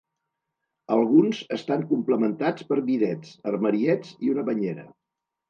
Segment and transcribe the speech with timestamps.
[0.95, 4.89] Alguns estan complementats per bidets, armariets i una banyera.